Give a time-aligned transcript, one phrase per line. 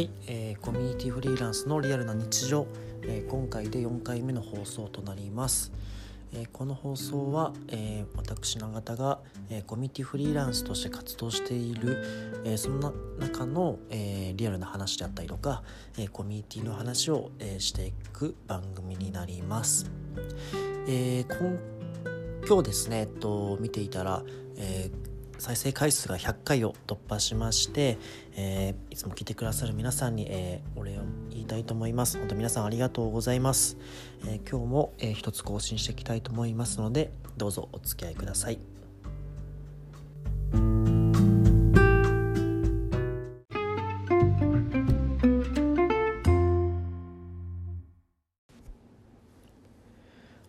[0.00, 2.66] はい、えー、コミュニティフリーランスのリアルな日常、
[3.02, 5.72] えー、今回で4回目の放送となります、
[6.32, 9.18] えー、この放送は、え私永田が、
[9.50, 15.62] えコミュニティフリーランスとして活動している、えその中の、えリアルな話であったりとか、
[15.98, 19.90] えコミュニティの話を、えしていく番組になります、
[20.88, 21.36] え今
[22.48, 24.22] 今日ですね、えっと、見ていたら、
[24.56, 25.09] えー
[25.40, 27.96] 再生回数が100回を突破しまして、
[28.36, 32.18] えー、いつも聞いてくださる皆さんに、えー、お礼を言いたいと思います。
[32.18, 33.78] 本当皆さんありがとうございます。
[34.26, 38.58] えー、今日も、えー、一つ更新していきたいと思いますので、どうぞお付き合いください。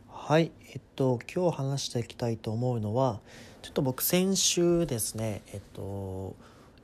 [0.09, 3.21] はい、えっと今日話していきたいと思うのは
[3.61, 6.35] ちょっと僕先週ですねえっと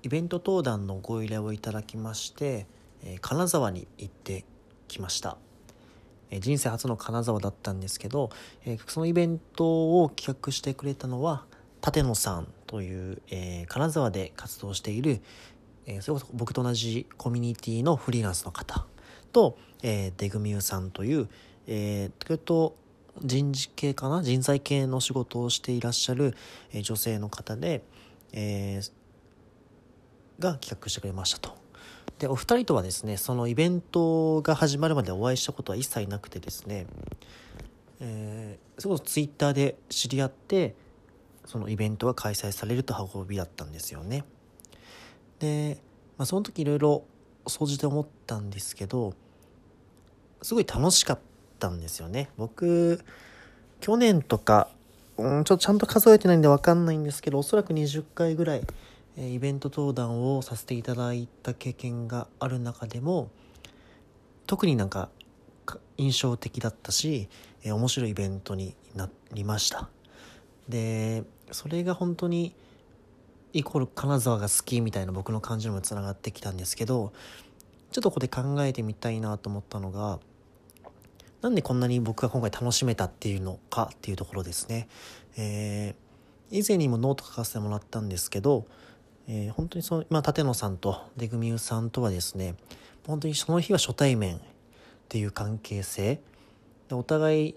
[0.04, 2.68] イベント登壇のご依頼をいただきまして、
[3.04, 4.46] えー、金沢に行って
[4.88, 5.38] きました、
[6.30, 8.30] えー、人生初の金沢だったんですけど、
[8.66, 11.46] えー、そのイベントを企画してくれたのは
[11.86, 15.22] 立野さんという、え金沢で活動している、
[15.86, 18.86] えそれこそ僕と同じコミュニティのフリーランスの方
[19.32, 21.30] と、えデグミューさんという、
[21.68, 22.76] えー、と
[23.24, 24.24] 人事系かな？
[24.24, 26.36] 人材系の仕事をしていらっしゃる、
[26.72, 27.84] え女性の方で、
[28.34, 28.92] えー、
[30.40, 31.56] が企画してくれましたと。
[32.20, 36.88] でお二人とはですねそのイベントが始まるまでお会いしたことは一切なくてですね、
[38.00, 40.76] えー、それこそツイッターで知り合って
[41.46, 44.26] そのイベントが開催されると運びだったんですよね。
[45.40, 45.80] で、
[46.18, 47.04] まあ、その時いろいろ
[47.46, 49.14] 総じて思ったんですけど
[50.42, 51.24] すごい楽しかった
[51.58, 52.30] ったんですよね。
[52.38, 53.04] 僕、
[53.82, 54.70] 去年とか、
[55.18, 58.62] うん、ちょっとちゃんと数えてないんでわかんないんですけど、おそらく20回ぐらい、
[59.18, 63.30] えイベント登壇をさせていただいた経験がある中でも、
[64.46, 65.10] 特になんか
[65.98, 67.28] 印象的だったし、
[67.64, 69.90] え面白いイベントになりました。
[70.70, 72.54] で、それが本当に、
[73.54, 77.12] イコール金沢が好きみたいな僕の感じにもつながってきたんですけど、
[77.92, 80.20] ちょっとここで考えてみたいなと思ったのが、
[81.42, 84.88] なんでこんなに僕が今回楽しめたっていうのかっていうところですね。
[85.38, 88.66] えー、以前にもノート書かせてもらったんですけど、
[89.28, 92.56] えー、本当にその、まあ、立野さんとデグミューさんとはですね、
[93.06, 94.40] 本当にその日は初対面っ
[95.10, 96.20] ていう関係性。
[96.90, 97.56] でお互い、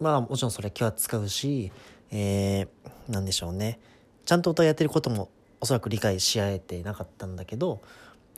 [0.00, 1.72] まあもちろんそれ気は使うし、
[2.12, 3.80] えー、なんでしょうね。
[4.24, 7.80] ちゃんとお互いやってることもおそらく理解し合えてなかったんだけど、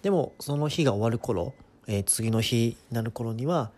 [0.03, 1.53] でもその日が終わる頃、
[1.87, 3.71] えー、次の日になる頃には、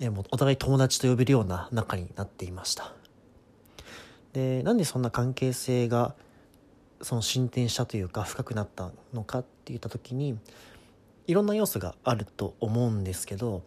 [0.00, 2.92] えもうお互い友達と呼べるような仲になっていました。
[4.32, 6.14] でなんでそんな関係性が
[7.02, 10.38] その進展したというか深くなったのかって言った時に
[11.26, 13.62] いろんな要素があると思うんですけど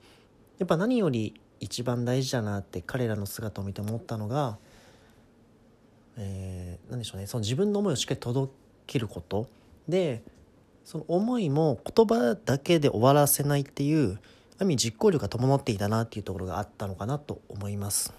[0.60, 4.58] やっぱ何より一番大事だなって彼らの姿を見て思ったのが、
[6.18, 8.52] えー、何でしょうねその自分の思いをしっかり届
[8.88, 9.48] けること
[9.88, 10.24] で
[10.84, 14.20] その思いも言葉だけで終わらせないっていう
[14.62, 18.14] ある意味実行力が伴っていたなっていうところがあったのかなと思います。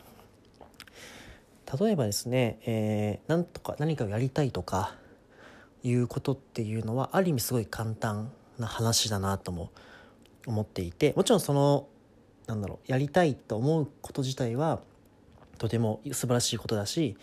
[1.81, 4.97] 例えばですね、えー、なんとか何かをやりたいとか
[5.85, 9.71] いうことっていうのはある意味すごい簡単な話だなとも
[10.45, 11.87] 思っていてもちろんその
[12.49, 14.81] なんだろうやりたいと思うこと自体は
[15.59, 17.17] とても素晴らしいことだし、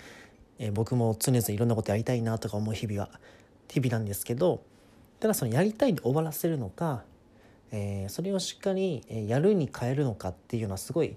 [0.60, 3.10] えー、僕も常々いろんなことやりたいなとか思う日々が
[3.68, 4.64] 日々なんですけど
[5.20, 7.04] ただそのやりたいで終わらせるのか
[7.72, 11.16] えー、それをしっかりやるに変えるのかっていうのはすごい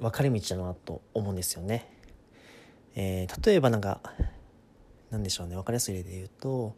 [0.00, 1.90] 分かれ道だなと思うんですよね。
[2.94, 4.00] えー、例えばなんか
[5.10, 6.76] なんでしょうね分かりやすい例で言うと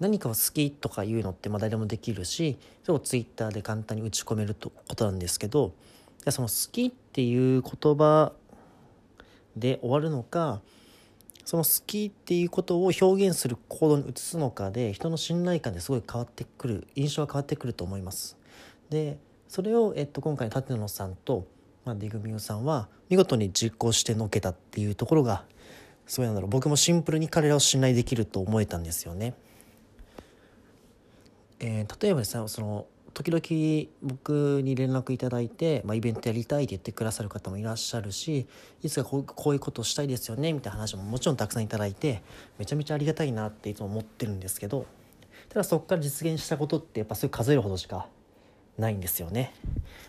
[0.00, 5.72] 何かを好きとか言うのってまあ誰でもできるしそれをツイッターで簡単に打ち込めるとことなんですけど
[6.28, 8.32] その好きっていう言葉
[9.56, 10.60] で終わるのか
[11.44, 18.36] その好きっていうことを表現する行動に移すのかで人の信頼感ですごい変わってくる印象が変わってくると思います。
[18.90, 21.46] でそれを、えっと、今回の舘野さんと、
[21.84, 25.44] まあ、ディグミューさんは見事に実行してのけたっていうところが
[26.06, 29.34] すごいなんだろう僕もシンプルに彼らを信頼できると思えたんですよね。
[31.58, 38.46] えー、例えばですねその時々僕に連絡いただいて、まあ、イベントやりたいって言ってくださる方もいらっしゃるし
[38.82, 42.22] いつかこういうことしたいですよねみたいな話ももちろんたくさんいただいて
[42.58, 44.86] めちゃめちゃありがたいなっていつも思ってるんですけど
[45.48, 48.06] ただそこから実現したことってやっぱそういう数えるほどしか
[48.78, 49.52] ないんですよね。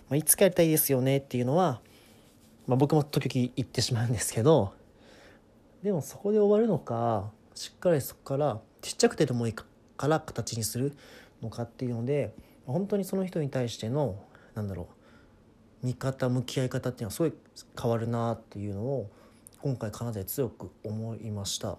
[0.09, 1.81] まあ、いつかやりたいですよねっていうのは、
[2.67, 4.73] まあ、僕も時々言ってしまうんですけど
[5.83, 9.65] でもそこで終わるのかしっかりそこからちっちゃくてでもいいか
[10.07, 10.95] ら形にする
[11.41, 12.33] のかっていうので
[12.65, 14.15] 本当にその人に対しての
[14.55, 14.87] なんだろ
[15.83, 17.33] う見方向き合い方っていうのはすごい
[17.79, 19.09] 変わるなっていうのを
[19.61, 21.77] 今回金沢で強く思いました。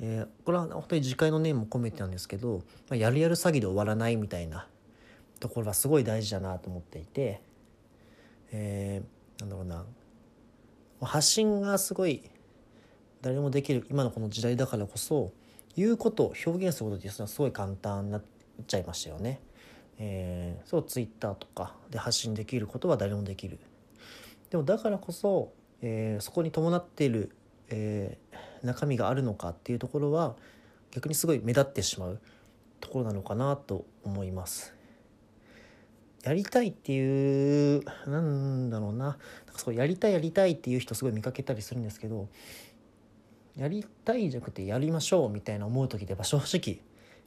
[0.00, 4.68] えー、これは本当に次回の念も込めてなんですけど、まあ、やるやる詐欺で終わらないみたいな
[5.40, 7.40] ところはすごい大事だなと思っていて、
[8.52, 9.84] えー、なんだろうな
[11.00, 12.22] 発信がすごい
[13.22, 15.32] 誰もできる今のこの時代だからこそ
[15.76, 18.22] 言うことを表現することっていうのはすごい簡単になっ
[18.66, 19.40] ちゃいましたよね。
[19.98, 23.58] えー、そうツイッターとかで発信できることは誰もできる。
[24.50, 25.52] でもだからこそ、
[25.82, 27.30] えー、そこに伴っている、
[27.68, 30.36] えー、中身があるのかっていうところは
[30.90, 32.20] 逆にすごい目立ってしまう
[32.80, 34.74] ところなのかなと思います。
[36.22, 39.18] やりたいっていうなんだろうな
[39.56, 42.28] そうやりたいやりたいっていう人すごい見かけたりするんですけど
[43.56, 46.80] やりたいじゃなくてやりましょうみたいな思う時ってやっぱ正直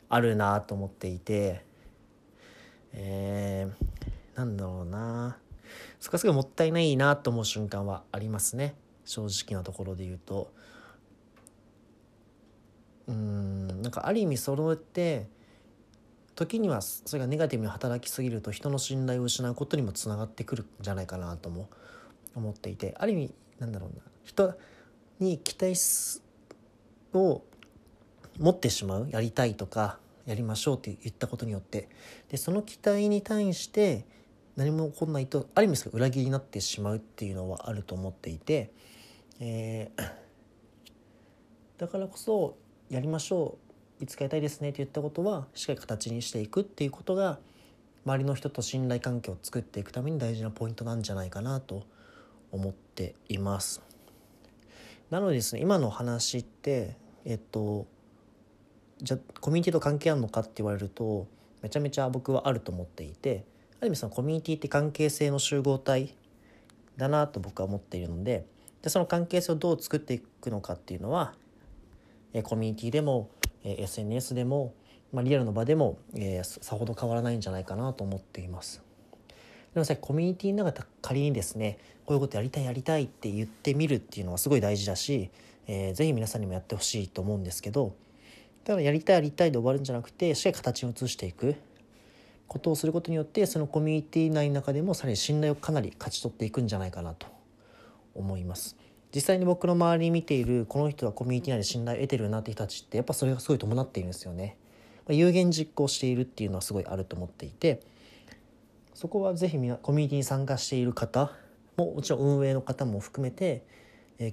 [0.09, 1.65] あるなと思っていて
[2.93, 5.37] えー、なんだろうな。
[5.99, 8.75] そこはすごいもったいないなと思う瞬間はありますね。
[9.05, 10.51] 正直なところで言うと。
[13.07, 15.27] うんなんかある意味それって
[16.35, 21.69] 時にはそれがネガティブに働きすぎると人の信頼を失うことにもつながってくるんじゃないかなとも
[22.35, 22.95] 思っていて。
[22.97, 24.01] ある意味なんだろうな。
[24.23, 24.53] 人
[25.19, 25.75] に期待
[27.13, 27.41] を
[28.39, 31.89] 持ってしまうやりたいとかやりましょうって言ったことによって
[32.29, 34.05] でその期待に対して
[34.55, 38.71] 何も起こらないとある意味裏切りになってしまうっていうのはあると思っていて、
[39.39, 40.11] えー、
[41.79, 42.57] だからこそ
[42.89, 43.57] やりましょ
[43.99, 47.39] ういつかやりたいですねって言ったことはしっかり形にしていくっていうことが
[48.05, 51.83] 周りの人と信頼関係を作っていくために大事なポイントなんじゃないかなと
[52.51, 53.81] 思っています。
[55.11, 56.95] なのでですね今の話って
[57.25, 57.85] えっと
[59.01, 61.27] じゃコミュニティと関係あるのかって言われると
[61.61, 63.45] めちゃめちゃ僕はあると思っていて
[63.79, 66.15] ある意味そのコミュニティって関係性の集合体
[66.97, 68.45] だなと僕は思っているので
[68.81, 71.33] でその関係性をどう作っていくのかっていうのは
[72.43, 73.29] コミュニティでも
[73.63, 74.73] え SNS でも、
[75.13, 78.81] まあ、リアルの場でも、えー、さほど変わらないんじゃないかなと思っています。
[79.73, 85.29] でもさコミュニティの中で仮にですねこういうことやりたいやりたいって言ってみるっていうのはすごい大事だし、
[85.67, 87.95] えー、ぜひ皆さんにもやってほしいと思うんですけど
[88.63, 91.55] だからやりたいやりたいで終わるんじゃなくてしっかり形を移していく
[92.47, 97.27] ことをすることによってそのコミュニティ内の中でもさらに信頼をかなり勝ち取っていくんじゃないかなと
[98.13, 98.75] 思います。
[99.13, 104.57] 実際に僕の周りに見ているこの人はコミュニティ内で信頼を得てるなって人たちってやっぱそれがすごい伴っているんですよね。
[105.09, 107.81] 有言実行しているっていうのはすごいあると思っていて
[108.93, 111.33] そこはぜひみなコミュニティに参加している方
[111.75, 113.63] ももちろん運営の方も含めて、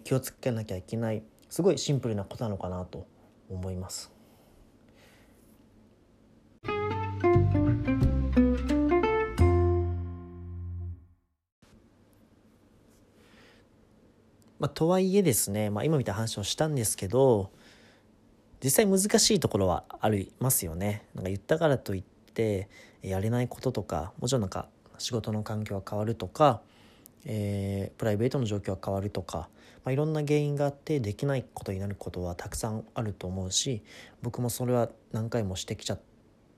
[0.05, 3.07] 気をつけなきゃいけないすごいシンプルなことなのかなと
[3.49, 4.18] 思います。
[14.59, 17.51] まあ、とはいえですね、まあ、今みたいな話をしたんですけど
[18.63, 21.05] 実際難しいところはありますよね。
[21.15, 22.03] なんか言ったからといっ
[22.35, 22.69] て
[23.03, 24.69] やれないこととかもちろんなんか
[24.99, 26.61] 仕事の環境が変わるとか、
[27.25, 29.49] えー、プライベートの状況が変わるとか、
[29.85, 33.83] まあ、いろんな原因があってできないことになることはたくさんあると思うし
[34.23, 36.01] 僕もそれは何回もしてきちゃっ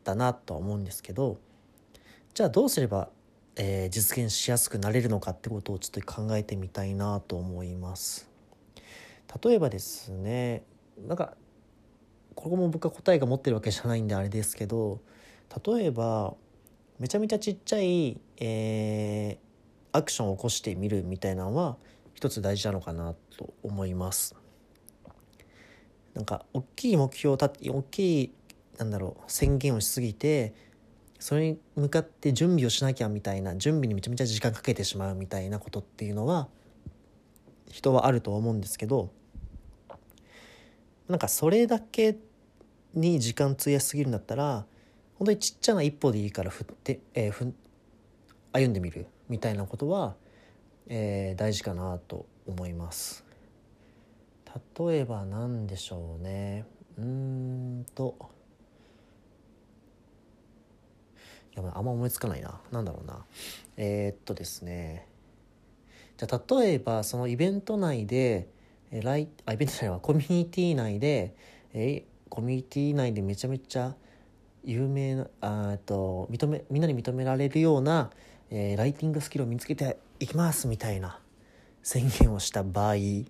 [0.02, 1.38] たなとは思うんですけど
[2.32, 3.10] じゃあどうすれば
[3.62, 8.26] えー、実現しやすくなれるのかってことをちょっと考えてみたいなと思います。
[9.44, 10.64] 例えばですね
[11.06, 11.34] なんか
[12.34, 15.02] ここも僕は答えが持ってるわけじゃないんであれですけど
[15.62, 16.32] 例えば
[16.98, 21.76] めちゃめちゃちっちゃい、えー、アクションを起こしてみるみたいなのは
[22.14, 24.34] 一つ大事なのかなと思います。
[26.14, 28.32] なんか大きい目標を立って大きい
[28.78, 30.54] なんだろう宣言をしすぎて
[31.20, 36.48] それに向かって準備をしなきゃみたいな準備にめちゃめちゃ時間かけてしまうみたいなことっていうのは
[37.70, 39.12] 人はあると思うんですけど
[41.08, 42.16] なんかそれだけ
[42.94, 44.64] に時間費やしすぎるんだったら
[45.18, 47.52] 本当にちっちゃな一歩でいいから振って、えー、ふ
[48.52, 50.16] 歩んでみるみたいなことは、
[50.88, 53.24] えー、大事かなと思います。
[54.78, 56.64] 例えば何でしょうね
[56.98, 58.16] うんと。
[61.54, 62.60] やばいあんま思いつかないな。
[62.70, 63.24] 何だろうな。
[63.76, 65.06] えー、っとですね。
[66.16, 68.48] じゃあ例えばそのイベント内で
[68.90, 71.34] えライあイベント内はコミュニティ内で
[71.72, 73.94] えコミュニティ内でめちゃめちゃ
[74.64, 78.10] 有名なあと認めみんなに認められるような、
[78.50, 81.18] えー、ライティングスキルを身につけていきますみたいな
[81.82, 82.96] 宣言をした場合。
[82.96, 83.24] じ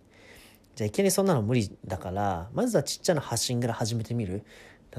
[0.81, 4.43] ゃあいきなりそんなの無理だからまずはちっちゃな発信から始めてみる。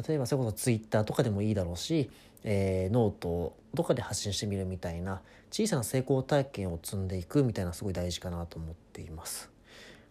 [0.08, 2.10] 例えばそれこそツイッターとかでもいいだろうし、
[2.44, 5.22] えー、ノートとかで発信してみるみたいな
[5.52, 9.50] 小さな成功体験を積んでいくみたいなすごい大事かなと思っています。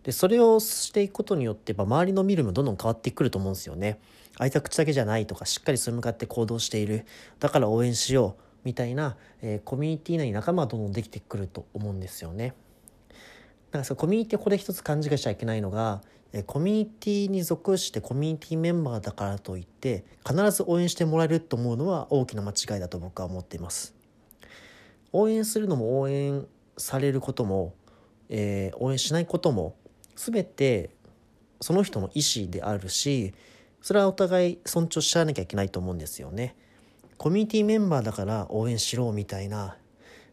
[0.03, 3.99] でそれをしていくことによってやっぱ周りの見るもどんどん変わってくると思うんですよね。
[4.39, 7.05] 開いた口だけじゃないとかしっかりそれ向かって行動している
[7.39, 12.55] だから応援しようみたいな、えー、コミュニティ内に仲間がどんどんできてくると思うんですよね。
[13.71, 16.03] だからそのコミュニティこれ一つ勘違いしちゃいけないのが、
[16.47, 23.95] コミュニティに属してコミュニティメンバーだからといって必ず応援してもらえると思うのは大きな間違いだと僕は思っています。
[25.13, 26.47] 応援するのも応援
[26.77, 27.75] されることも、
[28.29, 29.75] えー、応援しないことも
[30.15, 30.91] 全て
[31.61, 33.35] その人の意思であるし
[33.83, 36.55] それはお互い尊重し合わなきゃいけないと思うんですよね。
[37.17, 39.77] コミュニティメンバーだから応援しろみたいな、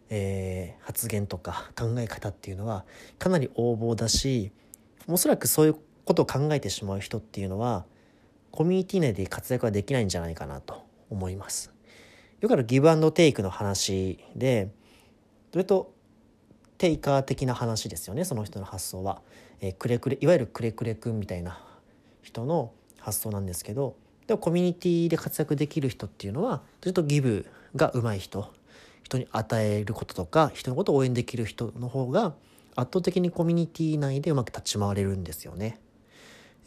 [0.10, 2.86] えー、発言とか考え方っていうのは
[3.20, 4.52] かなり横暴だし
[5.08, 5.76] おそらくそういう
[6.08, 7.86] ことを考えてしまう人っていうのは
[8.52, 11.72] コミュニティ内で活躍はできないんじゃないかなと思います。
[12.42, 14.70] よくあるギブアンドテイクの話で
[15.52, 15.94] それと
[16.78, 19.22] テイカー的な話ですよねその人の発想は、
[19.60, 21.60] えー、くれくれいわゆるくれくれくんみたいな
[22.22, 23.96] 人の発想なんですけど
[24.28, 28.54] でもコミュニティで活躍できる人っていうのはずっとギブが上手い人
[29.04, 32.36] 人に与えることとか人のことを応援できる人の方が
[32.76, 35.80] 圧倒的にコミュニティ内でうまく立ち回れるんですよね。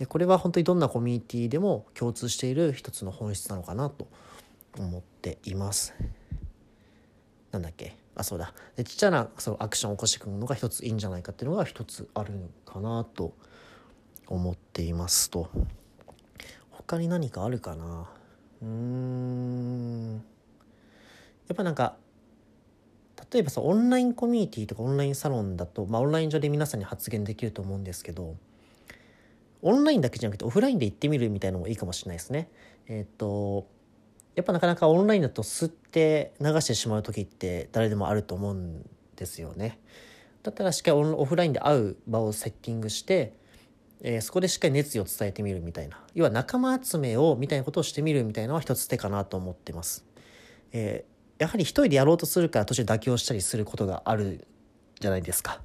[0.06, 4.08] これは本当にどんなコミュニティでも共通している一つの本質なのかなと
[4.78, 5.94] 思っています。
[7.50, 7.96] なんだっけ？
[8.16, 12.32] あそうだでちっちゃなそのアクションを起こしてくるのが一ついいんじゃないかっていうのが一つある
[12.64, 13.34] かなと
[14.26, 15.48] 思っていますと。
[16.70, 18.08] 他に何かあるかな？
[18.62, 20.14] うーん
[21.48, 21.96] やっぱなんか
[23.32, 28.34] 例えばさオンラインコミュニティとかオンラインサロンだと、まあ、オンライン上で皆さんに発言できると思うんですけど
[29.62, 32.50] オンラインだけじゃなくてオフラインで行ってみるみたいなのもいいかもしれないですね。
[32.88, 33.66] えっ、ー、と
[34.34, 39.78] やっぱなかなかオンラインだと吸って流してしまう時って誰でもあると思うんですよね。
[40.42, 43.34] だったらしっかりオフラインで会う場をセッティングして
[44.02, 50.04] えー、そこでしっかり熱意を伝えてみるみたいな要は仲間集めをみたいなことをしてみるみたいなのは一つ手かなと思ってます。
[50.72, 54.46] えー、やはり一人でやろうとするから途中妥協したりすることがある
[55.00, 55.60] じゃないですか。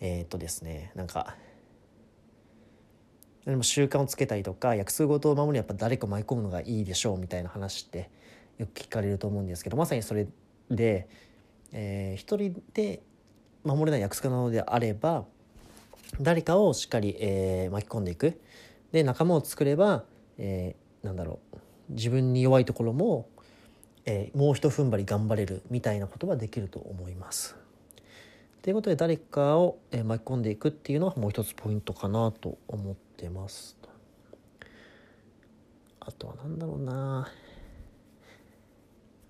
[0.00, 1.36] えー、っとですねなんか
[3.44, 8.10] でも習慣をつけたりとか約束事を守るにやっぱ誰か巻き込むのがいいでしょうみたいな話って
[8.58, 10.26] よく聞かれると思うんですけどまさにそれ
[10.70, 11.08] で、
[11.72, 13.00] えー、一人で
[13.64, 15.24] 守れない約束なのであれば
[16.20, 18.40] 誰かをしっかり、えー、巻き込んでいく
[18.92, 20.04] で仲間を作れば、
[20.38, 21.56] えー、なんだろう
[21.90, 23.28] 自分に弱いところも、
[24.04, 27.56] えー、もうひと踏ん張り頑張れるみたいなことができると思います。
[28.62, 33.76] ということで誰かを、えー、巻き込んでいくっていうのはもう一つポイントかなと思ってます。
[36.00, 37.28] あとは何だろうな。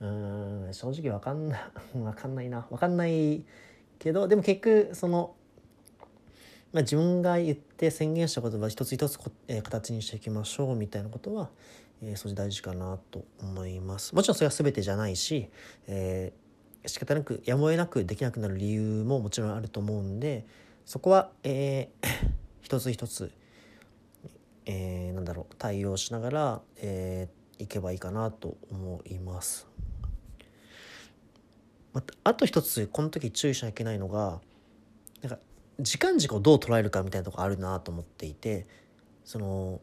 [0.01, 1.61] うん正直わかんない
[2.01, 2.67] わかんないな。
[2.71, 3.45] わかんない
[3.99, 5.35] けどでも結局その
[6.73, 11.51] まあ、自分が言って宣言したことは一つ一つこ、えー、形にしていきましょうみたいなことは、
[12.01, 14.15] えー、それ大事かなと思います。
[14.15, 15.49] もちろんそれは全てじゃないし、
[15.89, 20.47] えー、仕方なくやむを得なくできなくなる理由ももちろんあると思うんで
[20.87, 22.09] そこは、えー、
[22.63, 23.33] 一つ一つ、
[24.73, 29.67] えー、なんだろう対応しながら、えー、いけばいいかなと思います。
[31.93, 34.41] まあと一つこの時注意しなきゃいけないのが
[35.23, 35.39] なんか
[35.81, 38.69] 時間軸をどう捉えるかみたいなとこあるなと思っていて
[39.25, 39.81] その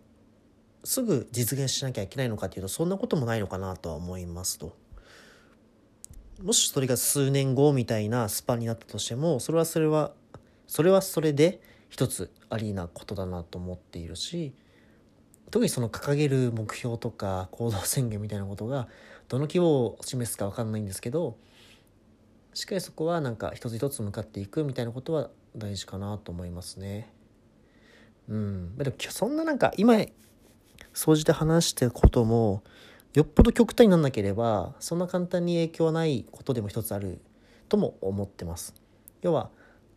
[0.86, 4.74] すぐ実現しなきゃいけないのかっていうとそんなこともないのかなとは思いますと。
[6.42, 10.14] もしそれが数年後みたいなスパンになったとしてもそれはそれは
[10.68, 14.54] それはそれで一つありなことだなと思っているし
[15.52, 18.88] 特にその掲げる目標とか行動宣言みたいなことが
[19.30, 21.38] どの規模を示すか分かんないんですけど
[22.54, 27.10] しっかりそこはなんか一つ一つ向かっていくみたいなことは大事かなと思いますね。
[28.30, 29.94] うん、でもそんななんか今
[30.94, 32.64] 掃除で話してることも
[33.14, 37.22] よっぽど極端になんなければそんな簡単に影響はないことでも一つある
[37.70, 38.74] とも思ってます。
[39.22, 39.50] 要は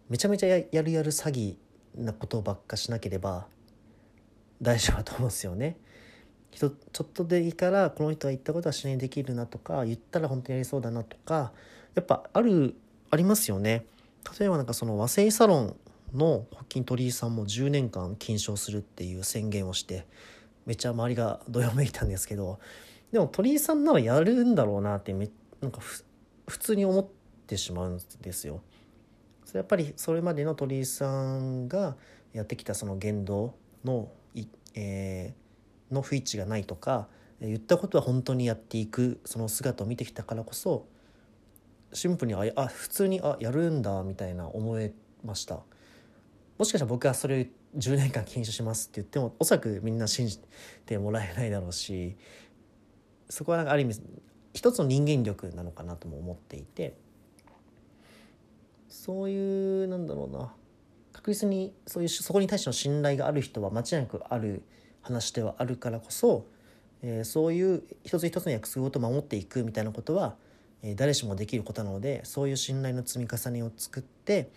[0.08, 1.56] めちゃめちゃやるやる詐欺
[1.96, 3.46] なことばっかしなければ
[4.60, 5.76] 大丈夫だと思うんですよね。
[6.52, 6.72] ちょっ
[7.14, 11.52] とでいいからこの人が言ったことはしないできるなとか言ったら本当にやりそうだなとか
[11.94, 12.74] やっぱある
[13.10, 13.86] ありますよね。
[14.38, 15.76] 例えばなんかその和製サロン
[16.12, 20.06] のホッキン鳥居さんも10年間禁止をするっていう宣言をして
[20.66, 22.58] めっちゃ周りがどよめいたんですけど
[23.12, 27.06] でも鳥居さんならやるんだろうなってめなんか普通に思っ
[27.46, 28.60] てしまうんですよ。
[29.44, 31.96] それやっぱりそれまでの鳥居さんが
[32.32, 34.10] やってきたその言動の、
[34.74, 37.08] えー、の不一致がないとか
[37.40, 40.86] 言ったことは本当にやっていくその姿を見てきたからこそ
[41.92, 44.92] シンプルにああ普通にあやるんだみたいな思え
[45.24, 45.60] ました。
[46.58, 47.44] もしかしたら僕はそれを
[47.78, 50.38] 10年間禁酒しますって言ってもおそらくみんな信じ
[50.84, 52.16] てもらえないだろうし
[53.30, 53.98] そこはなんかある意味
[54.52, 56.96] 一つの人間力なのかなとも思っていて
[58.88, 60.52] そういうなんだろうな
[61.12, 64.62] 確実にそういうそこに対しての信頼がある人は間違いなくある
[65.02, 66.46] 話ではあるからこそ、
[67.02, 70.36] えー、そういう一つ一つの約束事を守っていくみたいなことは、
[70.82, 74.50] えー、誰しもできることなのでそういう信頼の積み重ねを作って、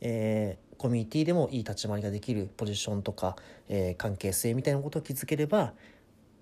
[0.00, 3.36] えー、コミュニティでもいい立ち回りができるポジションとか、
[3.68, 5.72] えー、関係性みたいなことを築ければ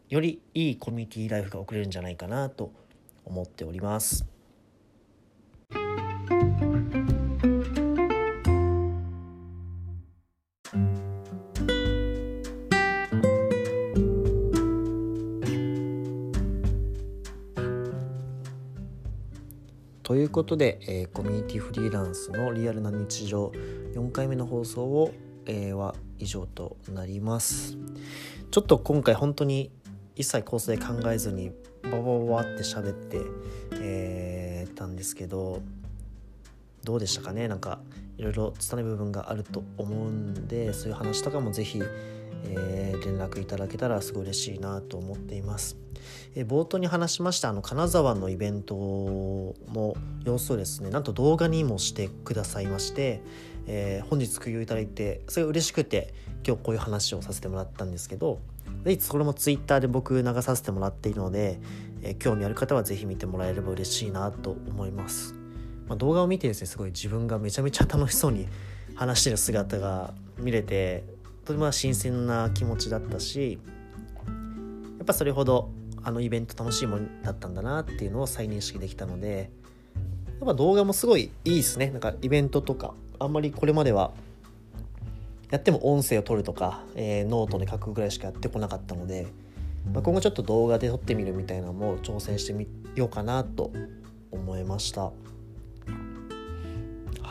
[0.09, 2.73] よりいいコミュニティライフが送れるんじゃないかなと
[3.25, 4.32] 思っております。
[20.33, 23.53] ことで、えー、コミュニティフリーランスのリアルな日常
[23.95, 25.12] 4回目の放送を、
[25.47, 27.77] えー、は以上となります。
[28.51, 29.71] ちょっと今回本当に
[30.17, 31.53] 一切構成考えずに
[31.85, 33.21] バババって喋って、
[33.81, 35.62] えー、たんですけど
[36.85, 37.47] どうでしたかね？
[37.49, 37.81] なんか
[38.19, 41.81] いろいろ拙い部分があると思うんでそういう話とかも是非、
[42.45, 45.77] えー、連絡いただけたらすごい嬉しいなと思っています。
[46.35, 53.23] え冒頭に話しましたあの金沢のイベントの様子をですねなんと動画にもしてくださいまして、
[53.67, 56.15] えー、本日空用いただいてそれ嬉しくて
[56.47, 58.41] 今日こういう話をさせてもらったんですけど
[58.85, 61.61] ぜひそれも Twitter で僕流させてもらっているので、
[62.03, 65.35] えー、興味ある方は是非見てもらえれば嬉しいなと思います、
[65.87, 68.49] まあ、動画を見てですねすごい自分がめちゃめちゃ楽しそうに
[68.95, 71.05] 話してる姿が見れて
[71.45, 73.59] とても新鮮な気持ちだったし
[74.99, 75.71] やっぱそれほど
[76.05, 79.50] あのイベント楽しいものだったんだなっていうのを再認識できたので
[80.41, 81.91] やっぱ動画もすごいいいですね。
[81.91, 84.13] なんかイベントとかあんまりこれまでは
[85.50, 89.26] やっても音声を取るとか、えー、ノートで書くぐらいしかやってこなかったので、
[89.93, 93.71] まあ、今後ちょっと動画で撮ってみるみたいなのも挑戦してみようかなと
[94.33, 95.13] 思いました。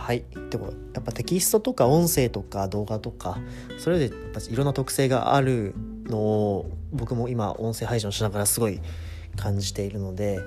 [0.01, 3.37] はいでもやっぱテキストとか音声とか動画とか
[3.77, 4.11] それで
[4.49, 8.81] いろんな特性があるのを僕も今音声配信をしながらすごい
[9.37, 10.39] 感じているので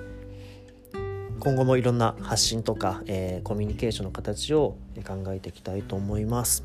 [1.39, 6.63] 今後もいろんな発信とか、えー、コミュニケーションの形を考えていきたいと思います。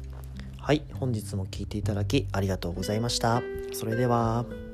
[0.58, 3.42] はい、本日も聴いていただきありがとうございました。
[3.72, 4.69] それでは。